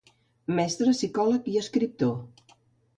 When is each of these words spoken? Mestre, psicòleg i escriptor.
Mestre, 0.59 0.95
psicòleg 0.97 1.53
i 1.55 1.57
escriptor. 1.65 2.21